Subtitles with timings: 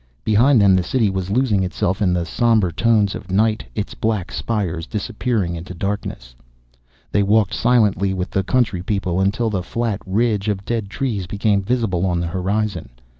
[0.23, 4.31] Behind them the City was losing itself in the sombre tones of night, its black
[4.31, 6.35] spires disappearing into darkness.
[7.11, 11.61] They walked silently with the country people until the flat ridge of dead trees became
[11.61, 12.89] visible on the horizon.